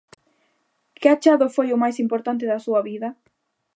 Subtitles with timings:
[0.99, 3.09] Que achado foi o máis importante da súa vida?